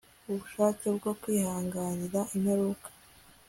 [0.29, 2.87] ubushake bwo kwihanganira imperuka